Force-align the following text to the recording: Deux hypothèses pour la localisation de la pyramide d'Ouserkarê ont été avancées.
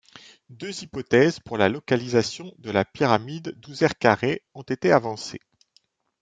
Deux 0.49 0.81
hypothèses 0.83 1.39
pour 1.39 1.59
la 1.59 1.69
localisation 1.69 2.55
de 2.57 2.71
la 2.71 2.83
pyramide 2.85 3.49
d'Ouserkarê 3.61 4.41
ont 4.55 4.63
été 4.63 4.91
avancées. 4.91 5.41